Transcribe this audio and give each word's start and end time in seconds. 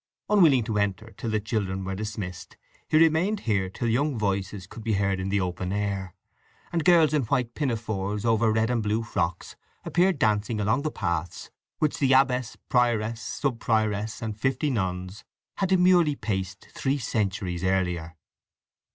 Unwilling 0.31 0.63
to 0.63 0.79
enter 0.79 1.11
till 1.15 1.29
the 1.29 1.39
children 1.39 1.85
were 1.85 1.93
dismissed 1.93 2.57
he 2.87 2.97
remained 2.97 3.41
here 3.41 3.69
till 3.69 3.87
young 3.87 4.17
voices 4.17 4.65
could 4.65 4.83
be 4.83 4.93
heard 4.93 5.19
in 5.19 5.29
the 5.29 5.39
open 5.39 5.71
air, 5.71 6.15
and 6.71 6.83
girls 6.83 7.13
in 7.13 7.21
white 7.25 7.53
pinafores 7.53 8.25
over 8.25 8.51
red 8.51 8.71
and 8.71 8.81
blue 8.81 9.03
frocks 9.03 9.55
appeared 9.85 10.17
dancing 10.17 10.59
along 10.59 10.81
the 10.81 10.89
paths 10.89 11.51
which 11.77 11.99
the 11.99 12.13
abbess, 12.13 12.57
prioress, 12.67 13.21
subprioress, 13.21 14.23
and 14.23 14.39
fifty 14.39 14.71
nuns 14.71 15.23
had 15.57 15.69
demurely 15.69 16.15
paced 16.15 16.67
three 16.71 16.97
centuries 16.97 17.63
earlier. 17.63 18.15